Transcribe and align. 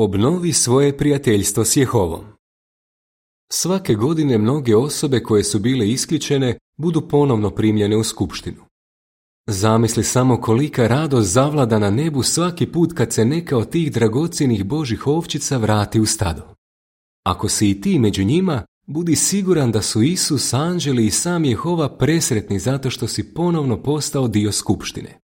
Obnovi 0.00 0.52
svoje 0.52 0.96
prijateljstvo 0.96 1.64
s 1.64 1.76
Jehovom. 1.76 2.24
Svake 3.52 3.94
godine 3.94 4.38
mnoge 4.38 4.76
osobe 4.76 5.22
koje 5.22 5.44
su 5.44 5.58
bile 5.58 5.88
isključene 5.88 6.58
budu 6.76 7.08
ponovno 7.08 7.50
primljene 7.50 7.96
u 7.96 8.04
skupštinu. 8.04 8.64
Zamisli 9.46 10.04
samo 10.04 10.40
kolika 10.40 10.86
radost 10.86 11.32
zavlada 11.32 11.78
na 11.78 11.90
nebu 11.90 12.22
svaki 12.22 12.66
put 12.66 12.92
kad 12.92 13.12
se 13.12 13.24
neka 13.24 13.56
od 13.56 13.70
tih 13.70 13.92
dragocjenih 13.92 14.64
božih 14.64 15.06
ovčica 15.06 15.56
vrati 15.56 16.00
u 16.00 16.06
stado. 16.06 16.42
Ako 17.24 17.48
si 17.48 17.70
i 17.70 17.80
ti 17.80 17.98
među 17.98 18.24
njima, 18.24 18.64
budi 18.86 19.16
siguran 19.16 19.72
da 19.72 19.82
su 19.82 20.02
Isus, 20.02 20.54
anđeli 20.54 21.06
i 21.06 21.10
sam 21.10 21.44
Jehova 21.44 21.96
presretni 21.96 22.58
zato 22.58 22.90
što 22.90 23.08
si 23.08 23.34
ponovno 23.34 23.82
postao 23.82 24.28
dio 24.28 24.52
skupštine. 24.52 25.18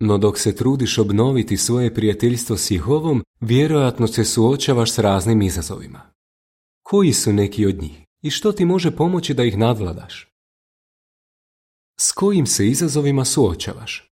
No 0.00 0.18
dok 0.18 0.38
se 0.38 0.56
trudiš 0.56 0.98
obnoviti 0.98 1.56
svoje 1.56 1.94
prijateljstvo 1.94 2.56
s 2.56 2.70
Jehovom, 2.70 3.24
vjerojatno 3.40 4.06
se 4.06 4.24
suočavaš 4.24 4.92
s 4.92 4.98
raznim 4.98 5.42
izazovima. 5.42 6.00
Koji 6.82 7.12
su 7.12 7.32
neki 7.32 7.66
od 7.66 7.82
njih 7.82 8.04
i 8.22 8.30
što 8.30 8.52
ti 8.52 8.64
može 8.64 8.96
pomoći 8.96 9.34
da 9.34 9.44
ih 9.44 9.58
nadvladaš? 9.58 10.28
S 12.00 12.12
kojim 12.12 12.46
se 12.46 12.68
izazovima 12.68 13.24
suočavaš? 13.24 14.10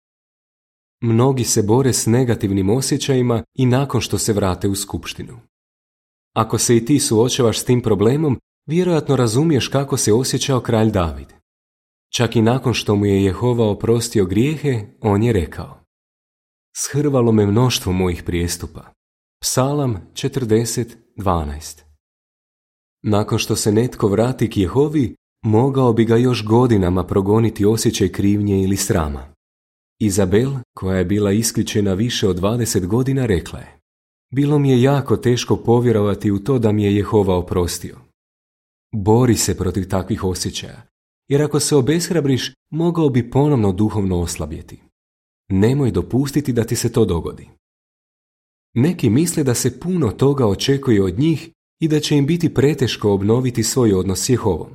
Mnogi 1.00 1.45
se 1.45 1.62
bore 1.62 1.92
s 1.92 2.06
negativnim 2.06 2.70
osjećajima 2.70 3.42
i 3.54 3.66
nakon 3.66 4.00
što 4.00 4.18
se 4.18 4.32
vrate 4.32 4.68
u 4.68 4.74
skupštinu. 4.74 5.40
Ako 6.34 6.59
se 6.59 6.76
i 6.76 6.84
ti 6.84 7.00
suočavaš 7.00 7.60
s 7.60 7.64
tim 7.64 7.82
problemom, 7.82 8.40
vjerojatno 8.66 9.16
razumiješ 9.16 9.68
kako 9.68 9.96
se 9.96 10.12
osjećao 10.12 10.60
kralj 10.60 10.90
David. 10.90 11.35
Čak 12.12 12.37
i 12.37 12.42
nakon 12.42 12.74
što 12.74 12.96
mu 12.96 13.06
je 13.06 13.24
Jehova 13.24 13.70
oprostio 13.70 14.24
grijehe, 14.24 14.87
on 15.01 15.23
je 15.23 15.33
rekao 15.33 15.80
Shrvalo 16.77 17.32
me 17.32 17.46
mnoštvo 17.46 17.92
mojih 17.92 18.23
prijestupa. 18.23 18.92
Psalam 19.41 20.10
40.12 20.12 21.82
Nakon 23.02 23.38
što 23.38 23.57
se 23.57 23.73
netko 23.73 24.09
vrati 24.09 24.51
k 24.51 24.57
Jehovi, 24.57 25.15
mogao 25.45 25.93
bi 25.93 26.04
ga 26.04 26.16
još 26.16 26.45
godinama 26.45 27.07
progoniti 27.07 27.65
osjećaj 27.65 28.09
krivnje 28.09 28.63
ili 28.63 28.76
srama. 28.76 29.35
Izabel, 30.01 30.52
koja 30.74 30.98
je 30.98 31.04
bila 31.04 31.32
isključena 31.32 31.95
više 31.95 32.29
od 32.29 32.41
20 32.41 32.87
godina, 32.87 33.26
rekla 33.26 33.59
je 33.59 33.79
Bilo 34.30 34.59
mi 34.59 34.70
je 34.70 34.82
jako 34.82 35.16
teško 35.16 35.57
povjerovati 35.57 36.30
u 36.30 36.38
to 36.38 36.59
da 36.59 36.73
mi 36.73 36.85
je 36.85 36.96
Jehova 36.96 37.37
oprostio. 37.37 37.96
Bori 38.95 39.37
se 39.37 39.57
protiv 39.57 39.88
takvih 39.88 40.24
osjećaja, 40.24 40.82
jer 41.29 41.43
ako 41.43 41.60
se 41.60 41.77
obeshrabriš, 41.77 42.52
mogao 42.71 43.09
bi 43.09 43.30
ponovno 43.30 43.73
duhovno 43.73 44.21
oslabjeti. 44.21 44.82
Nemoj 45.49 45.91
dopustiti 45.91 46.52
da 46.52 46.65
ti 46.65 46.77
se 46.77 46.93
to 46.93 47.05
dogodi. 47.05 47.49
Neki 48.74 49.10
misle 49.10 49.45
da 49.45 49.54
se 49.54 49.80
puno 49.80 50.10
toga 50.10 50.47
očekuje 50.47 51.02
od 51.02 51.19
njih 51.19 51.51
i 51.80 51.88
da 51.88 52.01
će 52.01 52.16
im 52.16 52.27
biti 52.27 52.54
preteško 52.54 53.13
obnoviti 53.13 53.63
svoj 53.63 53.93
odnos 53.93 54.24
s 54.24 54.29
Jehovom. 54.29 54.69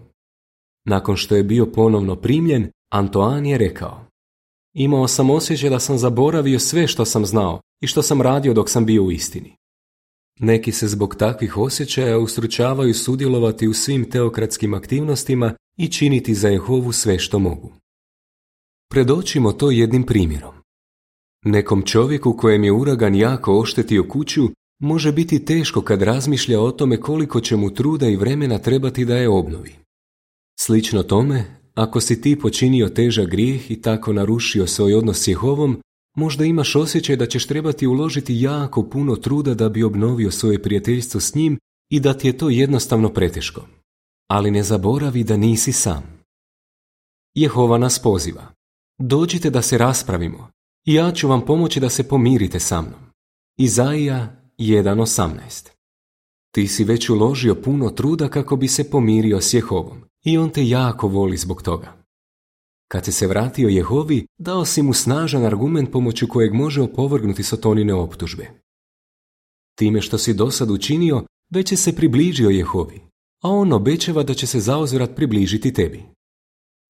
Nakon 0.86 1.16
što 1.16 1.36
je 1.36 1.44
bio 1.44 1.66
ponovno 1.66 2.16
primljen, 2.16 2.72
Antoan 2.92 3.46
je 3.46 3.58
rekao 3.58 4.06
Imao 4.74 5.08
sam 5.08 5.30
osjećaj 5.30 5.70
da 5.70 5.80
sam 5.80 5.98
zaboravio 5.98 6.60
sve 6.60 6.88
što 6.88 7.06
sam 7.06 7.26
znao 7.26 7.62
i 7.82 7.88
što 7.88 8.02
sam 8.02 8.22
radio 8.22 8.54
dok 8.54 8.70
sam 8.70 8.86
bio 8.86 9.04
u 9.04 9.12
istini. 9.12 9.56
Neki 10.44 10.72
se 10.72 10.88
zbog 10.88 11.16
takvih 11.16 11.58
osjećaja 11.58 12.20
ustručavaju 12.20 12.94
sudjelovati 12.94 13.68
u 13.68 13.74
svim 13.74 14.10
teokratskim 14.10 14.74
aktivnostima 14.74 15.54
i 15.78 15.88
činiti 15.88 16.36
za 16.36 16.48
Jehovu 16.48 16.92
sve 16.92 17.20
što 17.20 17.40
mogu. 17.40 17.74
Predočimo 18.90 19.52
to 19.52 19.72
jednim 19.72 20.04
primjerom. 20.04 20.54
Nekom 21.46 21.82
čovjeku 21.82 22.38
kojem 22.38 22.64
je 22.64 22.72
uragan 22.72 23.16
jako 23.16 23.60
oštetio 23.60 24.04
kuću, 24.04 24.42
može 24.80 25.12
biti 25.12 25.46
teško 25.46 25.82
kad 25.82 26.02
razmišlja 26.02 26.62
o 26.62 26.72
tome 26.72 27.02
koliko 27.02 27.42
će 27.42 27.56
mu 27.56 27.74
truda 27.74 28.08
i 28.08 28.16
vremena 28.16 28.58
trebati 28.58 29.06
da 29.06 29.18
je 29.18 29.30
obnovi. 29.30 29.76
Slično 30.60 31.04
tome, 31.04 31.46
ako 31.76 32.00
si 32.00 32.22
ti 32.22 32.40
počinio 32.40 32.90
težak 32.90 33.30
grijeh 33.30 33.72
i 33.72 33.82
tako 33.82 34.14
narušio 34.14 34.68
svoj 34.68 34.94
odnos 34.94 35.24
s 35.24 35.28
Jehovom, 35.28 35.82
možda 36.16 36.46
imaš 36.46 36.76
osjećaj 36.76 37.16
da 37.16 37.26
ćeš 37.26 37.48
trebati 37.48 37.88
uložiti 37.88 38.42
jako 38.42 38.84
puno 38.84 39.16
truda 39.16 39.54
da 39.54 39.70
bi 39.70 39.84
obnovio 39.84 40.32
svoje 40.32 40.62
prijateljstvo 40.62 41.20
s 41.20 41.36
njim 41.36 41.60
i 41.90 42.00
da 42.00 42.14
ti 42.14 42.28
je 42.28 42.38
to 42.38 42.50
jednostavno 42.50 43.10
preteško. 43.10 43.62
Ali 44.28 44.52
ne 44.52 44.64
zaboravi 44.64 45.24
da 45.24 45.38
nisi 45.38 45.72
sam. 45.72 46.04
Jehova 47.36 47.78
nas 47.78 48.00
poziva. 48.00 48.54
Dođite 49.00 49.50
da 49.50 49.62
se 49.62 49.78
raspravimo 49.78 50.52
ja 50.86 51.12
ću 51.12 51.28
vam 51.28 51.46
pomoći 51.46 51.80
da 51.80 51.90
se 51.90 52.08
pomirite 52.08 52.60
sa 52.60 52.82
mnom. 52.82 53.00
Izaija 53.58 54.36
1.18 54.58 55.70
Ti 56.52 56.68
si 56.68 56.84
već 56.84 57.10
uložio 57.10 57.56
puno 57.56 57.90
truda 57.90 58.30
kako 58.30 58.56
bi 58.56 58.68
se 58.68 58.90
pomirio 58.90 59.42
s 59.42 59.54
Jehovom 59.54 60.04
i 60.26 60.38
on 60.38 60.50
te 60.50 60.68
jako 60.68 61.08
voli 61.08 61.38
zbog 61.38 61.62
toga. 61.62 62.01
Kad 62.92 63.06
si 63.06 63.12
se 63.12 63.28
vratio 63.28 63.70
Jehovi, 63.70 64.26
dao 64.38 64.66
si 64.66 64.82
mu 64.82 64.94
snažan 64.94 65.46
argument 65.46 65.92
pomoću 65.92 66.28
kojeg 66.28 66.54
može 66.54 66.82
opovrgnuti 66.82 67.44
sotonine 67.44 67.94
optužbe. 67.94 68.50
Time 69.76 70.02
što 70.02 70.18
si 70.18 70.34
dosad 70.34 70.72
učinio, 70.72 71.24
već 71.54 71.72
je 71.72 71.78
se 71.78 71.96
približio 71.96 72.50
Jehovi, 72.50 73.02
a 73.44 73.50
on 73.50 73.74
obećava 73.74 74.24
da 74.24 74.34
će 74.34 74.48
se 74.48 74.60
zauzvrat 74.60 75.16
približiti 75.16 75.74
tebi. 75.74 76.04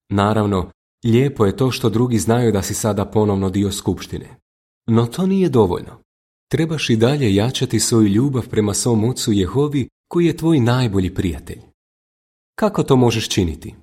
Naravno, 0.10 0.72
lijepo 1.06 1.46
je 1.46 1.58
to 1.58 1.72
što 1.72 1.90
drugi 1.90 2.20
znaju 2.20 2.52
da 2.52 2.62
si 2.62 2.74
sada 2.74 3.06
ponovno 3.06 3.50
dio 3.50 3.72
skupštine. 3.72 4.38
No 4.88 5.06
to 5.06 5.26
nije 5.26 5.50
dovoljno. 5.50 6.02
Trebaš 6.52 6.90
i 6.90 6.96
dalje 6.96 7.36
jačati 7.36 7.80
svoju 7.80 8.08
ljubav 8.08 8.48
prema 8.50 8.74
svom 8.74 9.04
ocu 9.04 9.32
Jehovi 9.32 9.88
koji 10.08 10.26
je 10.26 10.38
tvoj 10.38 10.60
najbolji 10.60 11.14
prijatelj. 11.14 11.62
Kako 12.56 12.84
to 12.84 12.96
možeš 12.96 13.30
činiti? 13.30 13.76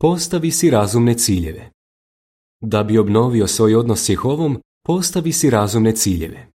Postavi 0.00 0.50
si 0.50 0.70
razumne 0.70 1.14
ciljeve. 1.14 1.70
Da 2.60 2.82
bi 2.82 2.98
obnovio 2.98 3.46
svoj 3.46 3.74
odnos 3.74 4.04
s 4.04 4.08
Jehovom, 4.08 4.60
postavi 4.86 5.32
si 5.32 5.50
razumne 5.50 5.92
ciljeve. 5.92 6.48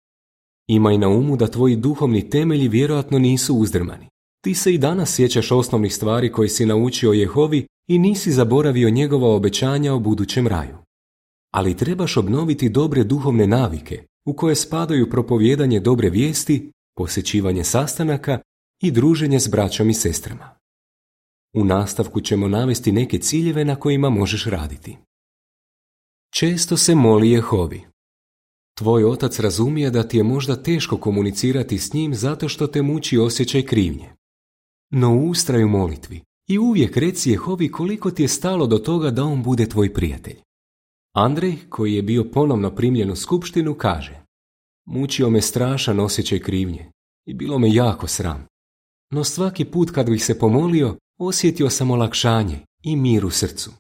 Imaj 0.69 0.99
na 0.99 1.09
umu 1.09 1.37
da 1.37 1.47
tvoji 1.47 1.76
duhovni 1.76 2.31
temelji 2.31 2.69
vjerojatno 2.69 3.19
nisu 3.19 3.54
uzdrmani. 3.54 4.09
Ti 4.44 4.54
se 4.54 4.75
i 4.75 4.78
danas 4.78 5.15
sjećaš 5.15 5.53
osnovnih 5.53 5.94
stvari 5.94 6.32
koje 6.32 6.49
si 6.49 6.66
naučio 6.66 7.12
Jehovi 7.12 7.66
i 7.88 7.99
nisi 7.99 8.32
zaboravio 8.32 8.91
njegova 8.91 9.34
obećanja 9.34 9.94
o 9.94 9.99
budućem 9.99 10.47
raju. 10.47 10.76
Ali 11.55 11.76
trebaš 11.76 12.16
obnoviti 12.16 12.69
dobre 12.69 13.05
duhovne 13.05 13.47
navike 13.47 14.05
u 14.26 14.32
koje 14.32 14.55
spadaju 14.55 15.10
propovjedanje 15.10 15.81
dobre 15.81 16.10
vijesti, 16.10 16.70
posjećivanje 16.97 17.65
sastanaka 17.65 18.41
i 18.82 18.91
druženje 18.91 19.41
s 19.41 19.49
braćom 19.49 19.91
i 19.91 19.94
sestrama. 19.94 20.58
U 21.55 21.65
nastavku 21.65 22.21
ćemo 22.21 22.49
navesti 22.49 22.93
neke 22.93 23.19
ciljeve 23.19 23.65
na 23.65 23.77
kojima 23.77 24.11
možeš 24.11 24.47
raditi. 24.47 24.97
Često 26.35 26.77
se 26.77 26.95
moli 26.95 27.31
Jehovi. 27.31 27.83
Tvoj 28.79 29.05
otac 29.05 29.39
razumije 29.39 29.91
da 29.91 30.09
ti 30.09 30.17
je 30.17 30.23
možda 30.23 30.63
teško 30.63 30.97
komunicirati 30.97 31.79
s 31.79 31.93
njim 31.93 32.15
zato 32.15 32.49
što 32.49 32.67
te 32.67 32.83
muči 32.83 33.19
osjećaj 33.19 33.63
krivnje. 33.63 34.11
No 34.91 35.17
ustraju 35.17 35.69
molitvi 35.69 36.21
i 36.49 36.59
uvijek 36.59 36.97
reci 36.97 37.31
Jehovi 37.31 37.73
koliko 37.73 38.11
ti 38.11 38.23
je 38.23 38.29
stalo 38.29 38.67
do 38.67 38.79
toga 38.79 39.11
da 39.11 39.25
on 39.25 39.43
bude 39.43 39.69
tvoj 39.69 39.95
prijatelj. 39.95 40.37
Andrej, 41.15 41.57
koji 41.69 41.95
je 41.95 42.03
bio 42.03 42.25
ponovno 42.25 42.75
primljen 42.75 43.11
u 43.11 43.17
skupštinu, 43.17 43.75
kaže 43.75 44.21
Mučio 44.87 45.31
me 45.31 45.43
strašan 45.43 46.01
osjećaj 46.01 46.39
krivnje 46.39 46.91
i 47.27 47.35
bilo 47.35 47.59
me 47.59 47.75
jako 47.75 48.07
sram. 48.07 48.47
No 49.13 49.25
svaki 49.25 49.65
put 49.65 49.91
kad 49.91 50.11
bih 50.11 50.25
se 50.25 50.39
pomolio, 50.39 50.97
osjetio 51.19 51.71
sam 51.71 51.91
olakšanje 51.91 52.59
i 52.83 52.97
mir 52.97 53.27
u 53.27 53.31
srcu. 53.31 53.71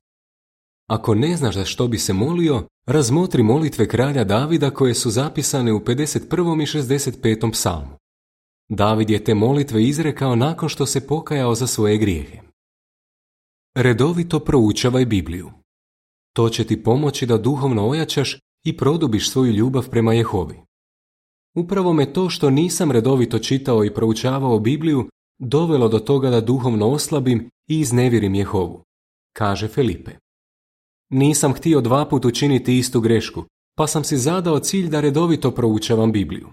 Ako 0.88 1.14
ne 1.14 1.36
znaš 1.36 1.54
za 1.54 1.64
što 1.64 1.88
bi 1.88 1.98
se 1.98 2.12
molio, 2.12 2.66
razmotri 2.86 3.42
molitve 3.42 3.88
kralja 3.88 4.24
Davida 4.24 4.70
koje 4.70 4.94
su 4.94 5.10
zapisane 5.10 5.72
u 5.72 5.80
51. 5.80 6.62
i 6.62 6.66
65. 6.66 7.52
psalmu. 7.52 7.98
David 8.68 9.10
je 9.10 9.24
te 9.24 9.34
molitve 9.34 9.84
izrekao 9.84 10.36
nakon 10.36 10.68
što 10.68 10.86
se 10.86 11.06
pokajao 11.06 11.54
za 11.54 11.66
svoje 11.66 11.98
grijehe. 11.98 12.40
Redovito 13.76 14.40
proučavaj 14.40 15.06
Bibliju. 15.06 15.50
To 16.32 16.48
će 16.48 16.64
ti 16.64 16.82
pomoći 16.82 17.26
da 17.26 17.38
duhovno 17.38 17.88
ojačaš 17.88 18.38
i 18.64 18.76
produbiš 18.76 19.30
svoju 19.30 19.52
ljubav 19.52 19.88
prema 19.90 20.14
Jehovi. 20.14 20.60
Upravo 21.56 21.92
me 21.92 22.12
to 22.12 22.30
što 22.30 22.50
nisam 22.50 22.92
redovito 22.92 23.38
čitao 23.38 23.84
i 23.84 23.94
proučavao 23.94 24.58
Bibliju 24.58 25.08
dovelo 25.38 25.88
do 25.88 25.98
toga 25.98 26.30
da 26.30 26.40
duhovno 26.40 26.88
oslabim 26.88 27.50
i 27.68 27.80
iznevjerim 27.80 28.34
Jehovu, 28.34 28.82
kaže 29.32 29.68
Felipe. 29.68 30.10
Nisam 31.10 31.52
htio 31.52 31.80
dva 31.80 32.08
put 32.08 32.24
učiniti 32.24 32.78
istu 32.78 33.00
grešku, 33.00 33.44
pa 33.76 33.86
sam 33.86 34.04
si 34.04 34.16
zadao 34.16 34.58
cilj 34.58 34.88
da 34.88 35.00
redovito 35.00 35.50
proučavam 35.50 36.12
Bibliju. 36.12 36.48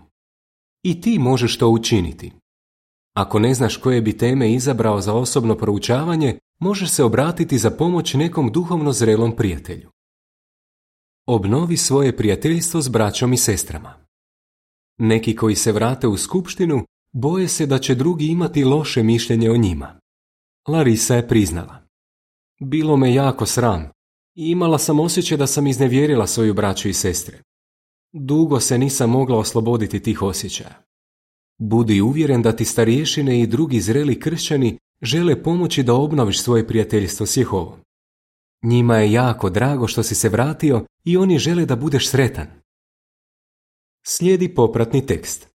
I 0.84 1.02
ti 1.02 1.20
možeš 1.20 1.58
to 1.58 1.70
učiniti. 1.70 2.32
Ako 3.16 3.40
ne 3.40 3.54
znaš 3.54 3.78
koje 3.78 4.02
bi 4.02 4.18
teme 4.18 4.54
izabrao 4.54 5.02
za 5.02 5.14
osobno 5.14 5.56
proučavanje, 5.56 6.40
možeš 6.60 6.90
se 6.90 7.04
obratiti 7.04 7.58
za 7.58 7.72
pomoć 7.72 8.14
nekom 8.14 8.52
duhovno 8.52 8.94
zrelom 8.94 9.36
prijatelju. 9.36 9.90
Obnovi 11.28 11.78
svoje 11.78 12.18
prijateljstvo 12.18 12.82
s 12.82 12.88
braćom 12.88 13.34
i 13.34 13.38
sestrama. 13.38 13.94
Neki 14.98 15.36
koji 15.36 15.56
se 15.56 15.72
vrate 15.72 16.08
u 16.08 16.18
skupštinu 16.18 16.86
boje 17.16 17.48
se 17.48 17.66
da 17.66 17.80
će 17.80 17.96
drugi 17.96 18.26
imati 18.26 18.64
loše 18.64 19.04
mišljenje 19.04 19.52
o 19.52 19.58
njima. 19.58 20.00
Larisa 20.68 21.16
je 21.16 21.28
priznala. 21.28 21.88
Bilo 22.60 22.98
me 22.98 23.14
jako 23.14 23.46
sram 23.46 23.82
i 24.36 24.52
imala 24.52 24.78
sam 24.78 25.00
osjećaj 25.00 25.38
da 25.38 25.48
sam 25.48 25.68
iznevjerila 25.68 26.28
svoju 26.28 26.54
braću 26.54 26.90
i 26.90 26.94
sestre. 26.94 27.42
Dugo 28.14 28.60
se 28.60 28.78
nisam 28.78 29.10
mogla 29.10 29.38
osloboditi 29.38 30.00
tih 30.00 30.22
osjećaja. 30.22 30.84
Budi 31.58 32.02
uvjeren 32.02 32.42
da 32.42 32.56
ti 32.56 32.66
starješine 32.66 33.42
i 33.42 33.48
drugi 33.48 33.82
zreli 33.82 34.20
kršćani 34.20 34.78
žele 35.02 35.44
pomoći 35.44 35.84
da 35.84 35.94
obnoviš 35.94 36.42
svoje 36.42 36.68
prijateljstvo 36.68 37.26
s 37.26 37.38
Jehovom. 37.38 37.80
Njima 38.64 38.98
je 38.98 39.12
jako 39.12 39.50
drago 39.50 39.88
što 39.88 40.04
si 40.04 40.16
se 40.16 40.30
vratio 40.30 40.86
i 41.04 41.18
oni 41.18 41.40
žele 41.40 41.66
da 41.66 41.76
budeš 41.76 42.10
sretan. 42.10 42.48
Slijedi 44.06 44.56
popratni 44.56 45.06
tekst. 45.06 45.55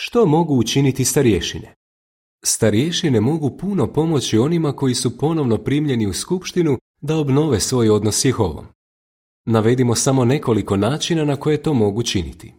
Što 0.00 0.26
mogu 0.26 0.54
učiniti 0.54 1.04
starješine? 1.04 1.74
Starješine 2.44 3.20
mogu 3.20 3.56
puno 3.56 3.92
pomoći 3.92 4.38
onima 4.38 4.72
koji 4.72 4.94
su 4.94 5.18
ponovno 5.18 5.58
primljeni 5.58 6.06
u 6.06 6.12
skupštinu 6.12 6.78
da 7.00 7.16
obnove 7.16 7.60
svoj 7.60 7.90
odnos 7.90 8.20
s 8.20 8.24
Jehovom. 8.24 8.66
Navedimo 9.46 9.94
samo 9.94 10.24
nekoliko 10.24 10.76
načina 10.76 11.24
na 11.24 11.36
koje 11.36 11.62
to 11.62 11.74
mogu 11.74 12.02
činiti. 12.02 12.54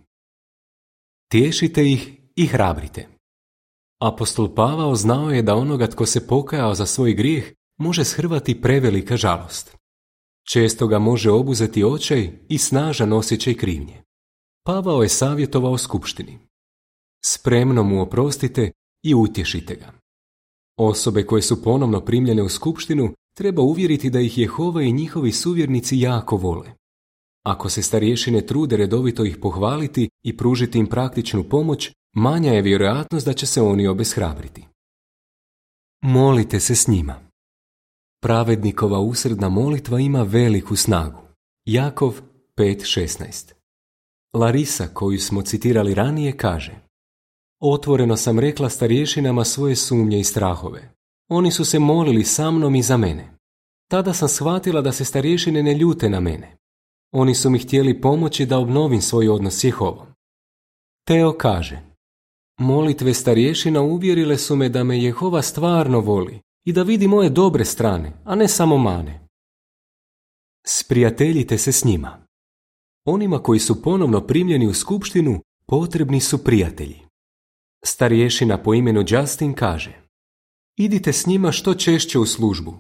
Tješite 1.32 1.92
ih 1.92 2.12
i 2.36 2.48
hrabrite. 2.48 3.08
Apostol 4.02 4.56
Pavao 4.56 4.96
znao 4.96 5.32
je 5.32 5.42
da 5.42 5.56
onoga 5.56 5.88
tko 5.88 6.06
se 6.06 6.28
pokajao 6.28 6.76
za 6.76 6.86
svoj 6.86 7.14
grijeh 7.14 7.54
može 7.78 8.04
shrvati 8.06 8.62
prevelika 8.62 9.18
žalost. 9.18 9.78
Često 10.52 10.88
ga 10.88 11.00
može 11.00 11.32
obuzeti 11.32 11.84
očaj 11.84 12.32
i 12.50 12.58
snažan 12.58 13.14
osjećaj 13.14 13.54
krivnje. 13.54 14.04
Pavao 14.66 15.04
je 15.04 15.10
savjetovao 15.10 15.78
skupštini. 15.78 16.49
Spremno 17.26 17.84
mu 17.84 18.02
oprostite 18.02 18.72
i 19.04 19.16
utješite 19.16 19.76
ga. 19.76 19.92
Osobe 20.78 21.26
koje 21.26 21.42
su 21.42 21.64
ponovno 21.64 22.02
primljene 22.02 22.44
u 22.44 22.50
skupštinu 22.50 23.14
treba 23.36 23.62
uvjeriti 23.62 24.10
da 24.10 24.20
ih 24.20 24.38
Jehova 24.38 24.84
i 24.84 24.92
njihovi 24.92 25.32
suvjernici 25.32 26.00
jako 26.00 26.38
vole. 26.38 26.72
Ako 27.46 27.70
se 27.70 27.82
starješine 27.82 28.46
trude 28.46 28.78
redovito 28.78 29.26
ih 29.26 29.38
pohvaliti 29.38 30.10
i 30.24 30.38
pružiti 30.38 30.80
im 30.80 30.88
praktičnu 30.88 31.44
pomoć, 31.44 31.92
manja 32.16 32.54
je 32.54 32.62
vjerojatnost 32.62 33.26
da 33.26 33.34
će 33.34 33.46
se 33.46 33.62
oni 33.62 33.88
obeshrabriti. 33.88 34.66
Molite 36.02 36.60
se 36.60 36.76
s 36.76 36.88
njima. 36.88 37.20
Pravednikova 38.22 39.00
usredna 39.00 39.50
molitva 39.50 40.00
ima 40.00 40.24
veliku 40.24 40.76
snagu. 40.76 41.22
Jakov 41.66 42.22
5.16 42.58 43.54
Larisa, 44.34 44.88
koju 44.94 45.20
smo 45.20 45.42
citirali 45.42 45.94
ranije, 45.94 46.38
kaže 46.38 46.89
Otvoreno 47.60 48.18
sam 48.18 48.40
rekla 48.40 48.70
starješinama 48.70 49.46
svoje 49.46 49.76
sumnje 49.76 50.20
i 50.20 50.24
strahove. 50.24 50.94
Oni 51.30 51.52
su 51.52 51.66
se 51.66 51.80
molili 51.80 52.24
sa 52.24 52.52
mnom 52.52 52.76
i 52.76 52.82
za 52.82 52.98
mene. 52.98 53.38
Tada 53.90 54.14
sam 54.14 54.28
shvatila 54.30 54.82
da 54.82 54.92
se 54.92 55.06
starješine 55.06 55.64
ne 55.64 55.74
ljute 55.74 56.10
na 56.10 56.20
mene. 56.20 56.58
Oni 57.12 57.36
su 57.36 57.50
mi 57.50 57.60
htjeli 57.60 58.02
pomoći 58.02 58.46
da 58.46 58.58
obnovim 58.58 59.02
svoj 59.02 59.30
odnos 59.30 59.60
s 59.60 59.64
Jehovom. 59.64 60.08
Teo 61.08 61.34
kaže, 61.38 61.82
molitve 62.60 63.14
starješina 63.14 63.82
uvjerile 63.82 64.38
su 64.38 64.56
me 64.56 64.70
da 64.70 64.84
me 64.84 65.04
Jehova 65.04 65.42
stvarno 65.42 66.00
voli 66.00 66.40
i 66.66 66.74
da 66.74 66.84
vidi 66.84 67.08
moje 67.08 67.30
dobre 67.30 67.66
strane, 67.66 68.14
a 68.26 68.36
ne 68.36 68.48
samo 68.48 68.78
mane. 68.78 69.28
Sprijateljite 70.68 71.58
se 71.58 71.72
s 71.72 71.86
njima. 71.86 72.26
Onima 73.06 73.44
koji 73.44 73.60
su 73.60 73.82
ponovno 73.82 74.28
primljeni 74.28 74.68
u 74.68 74.74
skupštinu 74.74 75.42
potrebni 75.66 76.20
su 76.20 76.44
prijatelji. 76.44 77.09
Starješina 77.86 78.58
po 78.58 78.74
imenu 78.74 79.04
Justin 79.08 79.54
kaže 79.54 80.02
Idite 80.78 81.14
s 81.14 81.26
njima 81.26 81.52
što 81.52 81.74
češće 81.74 82.20
u 82.20 82.26
službu 82.26 82.78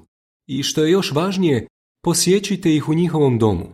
i 0.47 0.63
što 0.63 0.83
je 0.83 0.91
još 0.91 1.11
važnije, 1.11 1.67
posjećujte 2.03 2.75
ih 2.75 2.89
u 2.89 2.93
njihovom 2.93 3.39
domu. 3.39 3.65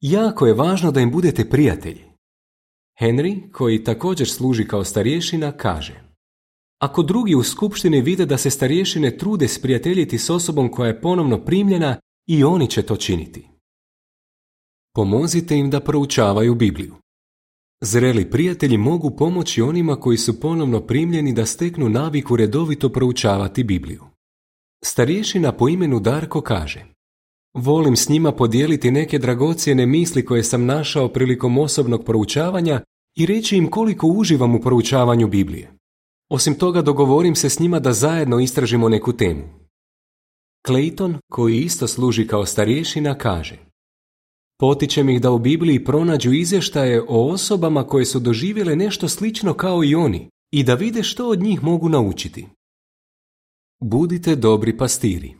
Jako 0.00 0.46
je 0.46 0.54
važno 0.54 0.92
da 0.92 1.00
im 1.00 1.10
budete 1.10 1.50
prijatelji. 1.50 2.04
Henry, 3.00 3.50
koji 3.52 3.84
također 3.84 4.28
služi 4.28 4.68
kao 4.68 4.84
starješina, 4.84 5.52
kaže 5.52 6.04
Ako 6.78 7.02
drugi 7.02 7.34
u 7.34 7.42
skupštini 7.42 8.00
vide 8.00 8.26
da 8.26 8.38
se 8.38 8.50
starješine 8.50 9.18
trude 9.18 9.48
sprijateljiti 9.48 10.18
s 10.18 10.30
osobom 10.30 10.70
koja 10.70 10.88
je 10.88 11.00
ponovno 11.00 11.44
primljena, 11.44 11.96
i 12.28 12.44
oni 12.44 12.70
će 12.70 12.82
to 12.82 12.96
činiti. 12.96 13.48
Pomozite 14.94 15.56
im 15.56 15.70
da 15.70 15.80
proučavaju 15.80 16.54
Bibliju. 16.54 16.94
Zreli 17.80 18.30
prijatelji 18.30 18.78
mogu 18.78 19.16
pomoći 19.16 19.62
onima 19.62 19.96
koji 19.96 20.18
su 20.18 20.40
ponovno 20.40 20.80
primljeni 20.80 21.32
da 21.32 21.46
steknu 21.46 21.88
naviku 21.88 22.36
redovito 22.36 22.88
proučavati 22.88 23.64
Bibliju. 23.64 24.04
Starješina 24.84 25.52
po 25.52 25.68
imenu 25.68 26.00
Darko 26.00 26.40
kaže 26.40 26.94
Volim 27.54 27.96
s 27.96 28.08
njima 28.08 28.32
podijeliti 28.32 28.90
neke 28.90 29.18
dragocjene 29.18 29.86
misli 29.86 30.24
koje 30.24 30.42
sam 30.42 30.64
našao 30.64 31.08
prilikom 31.08 31.58
osobnog 31.58 32.04
proučavanja 32.04 32.80
i 33.16 33.26
reći 33.26 33.56
im 33.56 33.70
koliko 33.70 34.06
uživam 34.06 34.54
u 34.54 34.60
proučavanju 34.60 35.28
Biblije. 35.28 35.72
Osim 36.30 36.54
toga 36.54 36.82
dogovorim 36.82 37.34
se 37.34 37.50
s 37.50 37.58
njima 37.58 37.80
da 37.80 37.92
zajedno 37.92 38.40
istražimo 38.40 38.88
neku 38.88 39.12
temu. 39.12 39.42
Clayton, 40.68 41.16
koji 41.32 41.58
isto 41.58 41.86
služi 41.86 42.26
kao 42.26 42.46
starješina, 42.46 43.18
kaže 43.18 43.58
Potičem 44.60 45.08
ih 45.08 45.20
da 45.20 45.30
u 45.30 45.38
Bibliji 45.38 45.84
pronađu 45.84 46.32
izvještaje 46.32 47.02
o 47.08 47.32
osobama 47.32 47.86
koje 47.86 48.04
su 48.04 48.20
doživjele 48.20 48.76
nešto 48.76 49.08
slično 49.08 49.54
kao 49.54 49.84
i 49.84 49.94
oni 49.94 50.28
i 50.52 50.64
da 50.64 50.74
vide 50.74 51.02
što 51.02 51.28
od 51.28 51.42
njih 51.42 51.62
mogu 51.62 51.88
naučiti. 51.88 52.46
Budite 53.80 54.36
dobri 54.36 54.76
pastiri. 54.76 55.34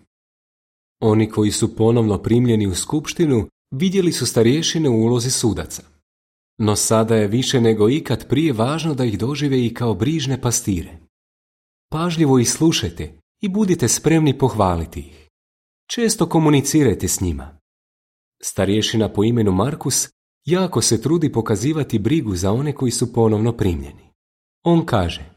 Oni 1.01 1.31
koji 1.31 1.51
su 1.51 1.77
ponovno 1.77 2.19
primljeni 2.19 2.67
u 2.67 2.75
skupštinu 2.75 3.49
vidjeli 3.71 4.13
su 4.13 4.27
starješine 4.27 4.89
u 4.89 5.03
ulozi 5.03 5.31
sudaca. 5.31 5.83
No 6.59 6.77
sada 6.77 7.17
je 7.17 7.29
više 7.29 7.61
nego 7.61 7.91
ikad 7.91 8.29
prije 8.29 8.53
važno 8.53 8.95
da 8.95 9.05
ih 9.05 9.19
dožive 9.19 9.67
i 9.67 9.75
kao 9.75 9.95
brižne 9.95 10.41
pastire. 10.41 10.99
Pažljivo 11.91 12.39
ih 12.39 12.51
slušajte 12.51 13.19
i 13.43 13.49
budite 13.49 13.89
spremni 13.89 14.39
pohvaliti 14.39 15.01
ih. 15.01 15.29
Često 15.91 16.29
komunicirajte 16.29 17.09
s 17.09 17.21
njima. 17.21 17.59
Starješina 18.43 19.09
po 19.09 19.25
imenu 19.25 19.53
Markus 19.53 20.09
jako 20.45 20.83
se 20.83 21.03
trudi 21.03 21.33
pokazivati 21.33 21.99
brigu 21.99 22.37
za 22.37 22.53
one 22.53 22.73
koji 22.73 22.91
su 22.91 23.13
ponovno 23.13 23.53
primljeni. 23.53 24.11
On 24.65 24.87
kaže, 24.87 25.35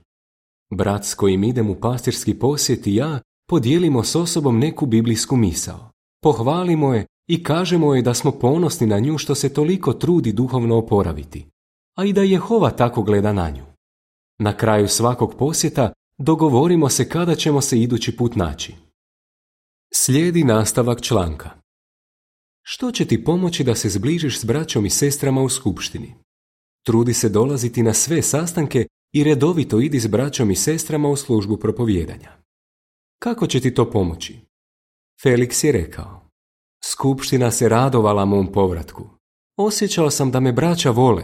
brat 0.73 1.05
s 1.05 1.13
kojim 1.13 1.43
idem 1.43 1.69
u 1.69 1.75
pastirski 1.75 2.39
posjet 2.39 2.87
i 2.87 2.95
ja 2.95 3.19
podijelimo 3.49 4.03
s 4.03 4.15
osobom 4.15 4.59
neku 4.59 4.85
biblijsku 4.85 5.35
misao. 5.35 5.91
Pohvalimo 6.21 6.93
je 6.93 7.05
i 7.29 7.43
kažemo 7.43 7.95
je 7.95 8.01
da 8.01 8.13
smo 8.13 8.31
ponosni 8.31 8.87
na 8.87 8.99
nju 8.99 9.17
što 9.17 9.35
se 9.35 9.53
toliko 9.53 9.93
trudi 9.93 10.33
duhovno 10.33 10.77
oporaviti, 10.77 11.45
a 11.97 12.05
i 12.05 12.13
da 12.13 12.21
Jehova 12.21 12.69
tako 12.69 13.03
gleda 13.03 13.33
na 13.33 13.49
nju. 13.49 13.63
Na 14.39 14.57
kraju 14.57 14.87
svakog 14.87 15.35
posjeta 15.39 15.93
dogovorimo 16.17 16.89
se 16.89 17.09
kada 17.09 17.35
ćemo 17.35 17.61
se 17.61 17.81
idući 17.81 18.17
put 18.17 18.35
naći. 18.35 18.75
Slijedi 19.93 20.43
nastavak 20.43 21.01
članka. 21.01 21.49
Što 22.69 22.91
će 22.91 23.05
ti 23.05 23.23
pomoći 23.23 23.63
da 23.63 23.75
se 23.75 23.89
zbližiš 23.89 24.39
s 24.39 24.45
braćom 24.45 24.85
i 24.85 24.89
sestrama 24.89 25.41
u 25.41 25.49
skupštini? 25.49 26.15
Trudi 26.85 27.13
se 27.13 27.29
dolaziti 27.29 27.83
na 27.83 27.93
sve 27.93 28.21
sastanke 28.21 28.87
i 29.13 29.23
redovito 29.23 29.79
idi 29.79 29.99
s 29.99 30.07
braćom 30.07 30.51
i 30.51 30.55
sestrama 30.55 31.09
u 31.09 31.15
službu 31.15 31.57
propovjedanja. 31.57 32.31
Kako 33.19 33.47
će 33.47 33.59
ti 33.59 33.73
to 33.73 33.91
pomoći? 33.91 34.39
Felix 35.23 35.65
je 35.65 35.71
rekao. 35.71 36.29
Skupština 36.85 37.51
se 37.51 37.69
radovala 37.69 38.25
mom 38.25 38.51
povratku. 38.51 39.09
Osjećao 39.57 40.09
sam 40.09 40.31
da 40.31 40.39
me 40.39 40.51
braća 40.51 40.91
vole. 40.91 41.23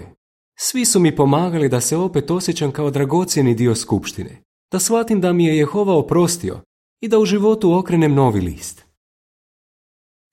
Svi 0.59 0.85
su 0.85 0.99
mi 0.99 1.15
pomagali 1.15 1.69
da 1.69 1.81
se 1.81 1.97
opet 1.97 2.31
osjećam 2.31 2.71
kao 2.71 2.91
dragocjeni 2.91 3.55
dio 3.55 3.75
skupštine, 3.75 4.41
da 4.71 4.79
shvatim 4.79 5.21
da 5.21 5.33
mi 5.33 5.45
je 5.45 5.57
Jehova 5.57 5.93
oprostio 5.93 6.61
i 7.01 7.07
da 7.07 7.19
u 7.19 7.25
životu 7.25 7.73
okrenem 7.73 8.13
novi 8.13 8.41
list. 8.41 8.82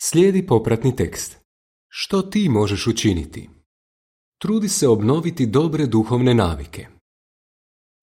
Slijedi 0.03 0.47
popratni 0.47 0.97
tekst. 0.97 1.39
Što 1.89 2.23
ti 2.23 2.49
možeš 2.49 2.87
učiniti? 2.87 3.51
Trudi 4.39 4.69
se 4.69 4.89
obnoviti 4.89 5.47
dobre 5.47 5.87
duhovne 5.87 6.35
navike. 6.35 6.87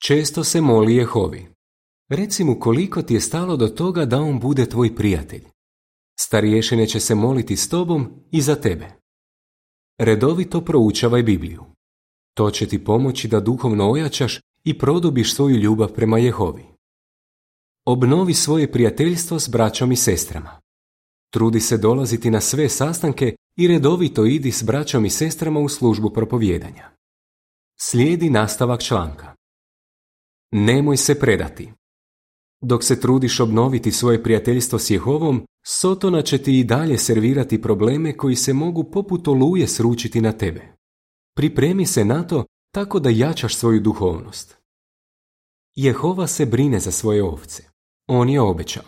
Često 0.06 0.44
se 0.44 0.62
moli 0.62 0.96
Jehovi. 0.96 1.48
Reci 2.10 2.44
mu 2.44 2.60
koliko 2.60 3.02
ti 3.02 3.14
je 3.14 3.22
stalo 3.22 3.58
do 3.58 3.68
toga 3.68 4.06
da 4.06 4.22
on 4.22 4.40
bude 4.40 4.66
tvoj 4.66 4.96
prijatelj. 4.96 5.44
Starješine 6.20 6.88
će 6.88 7.00
se 7.00 7.16
moliti 7.16 7.58
s 7.58 7.70
tobom 7.70 8.24
i 8.32 8.42
za 8.42 8.56
tebe. 8.56 8.88
Redovito 10.00 10.62
proučavaj 10.62 11.24
Bibliju. 11.24 11.66
To 12.34 12.52
će 12.52 12.68
ti 12.68 12.84
pomoći 12.84 13.28
da 13.28 13.40
duhovno 13.40 13.92
ojačaš 13.92 14.40
i 14.64 14.78
produbiš 14.78 15.36
svoju 15.36 15.56
ljubav 15.56 15.94
prema 15.94 16.18
Jehovi. 16.18 16.66
Obnovi 17.86 18.34
svoje 18.34 18.72
prijateljstvo 18.72 19.40
s 19.40 19.50
braćom 19.50 19.92
i 19.92 19.96
sestrama. 19.96 20.67
Trudi 21.38 21.60
se 21.60 21.78
dolaziti 21.78 22.32
na 22.32 22.42
sve 22.42 22.70
sastanke 22.70 23.36
i 23.56 23.68
redovito 23.68 24.26
idi 24.26 24.52
s 24.52 24.64
braćom 24.64 25.06
i 25.06 25.10
sestrama 25.10 25.60
u 25.60 25.70
službu 25.70 26.10
propovjedanja. 26.10 26.90
Slijedi 27.80 28.30
nastavak 28.30 28.82
članka. 28.82 29.36
Nemoj 30.52 30.98
se 30.98 31.20
predati. 31.20 31.74
Dok 32.62 32.84
se 32.84 33.00
trudiš 33.00 33.40
obnoviti 33.40 33.92
svoje 33.92 34.24
prijateljstvo 34.24 34.80
s 34.80 34.90
Jehovom, 34.90 35.46
Sotona 35.66 36.22
će 36.22 36.38
ti 36.38 36.60
i 36.60 36.64
dalje 36.64 36.98
servirati 36.98 37.62
probleme 37.62 38.18
koji 38.18 38.36
se 38.36 38.54
mogu 38.54 38.92
poput 38.92 39.28
oluje 39.28 39.68
sručiti 39.68 40.22
na 40.22 40.32
tebe. 40.32 40.76
Pripremi 41.36 41.86
se 41.86 42.06
na 42.06 42.28
to 42.28 42.46
tako 42.74 43.00
da 43.00 43.10
jačaš 43.10 43.56
svoju 43.56 43.80
duhovnost. 43.80 44.58
Jehova 45.76 46.28
se 46.28 46.46
brine 46.46 46.80
za 46.80 46.92
svoje 46.92 47.24
ovce. 47.24 47.64
On 48.08 48.30
je 48.30 48.42
obećao. 48.42 48.86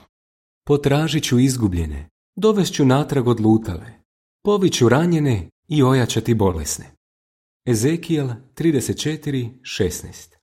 Potražit 0.65 1.23
ću 1.23 1.39
izgubljene, 1.39 2.08
dovešću 2.39 2.85
natrag 2.85 3.27
odlutale, 3.27 3.91
poviću 4.43 4.89
ranjene 4.89 5.49
i 5.67 5.83
ojačati 5.83 6.33
bolesne. 6.33 6.85
Ezekijel 7.65 8.29
34.16 8.55 10.35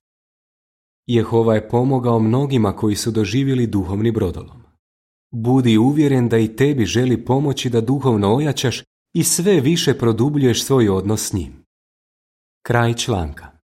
Jehova 1.07 1.55
je 1.55 1.69
pomogao 1.69 2.19
mnogima 2.19 2.75
koji 2.75 2.95
su 2.95 3.11
doživjeli 3.11 3.67
duhovni 3.67 4.11
brodolom. 4.11 4.63
Budi 5.31 5.77
uvjeren 5.77 6.29
da 6.29 6.37
i 6.37 6.55
tebi 6.55 6.85
želi 6.85 7.25
pomoći 7.25 7.69
da 7.69 7.81
duhovno 7.81 8.35
ojačaš 8.35 8.83
i 9.13 9.23
sve 9.23 9.61
više 9.61 9.97
produbljuješ 9.97 10.63
svoj 10.63 10.89
odnos 10.89 11.29
s 11.29 11.33
njim. 11.33 11.65
Kraj 12.65 12.93
članka. 12.93 13.56